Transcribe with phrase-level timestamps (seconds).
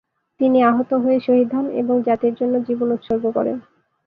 [0.39, 3.57] তিনি আহত হয়ে় শহীদ হন এবং জাতির জন্য জীবন উৎসর্গ করেন।